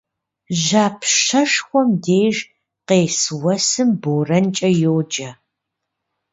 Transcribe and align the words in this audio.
Жьапщэшхуэм 0.63 1.89
деж 2.03 2.35
къес 2.87 3.19
уэсым 3.43 3.89
борэнкӏэ 4.01 4.69
йоджэ. 4.81 5.29